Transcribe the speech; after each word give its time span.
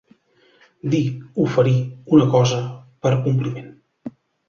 Dir, 0.93 1.01
oferir, 1.45 1.75
una 2.19 2.29
cosa 2.35 2.65
per 3.07 3.15
compliment. 3.31 3.73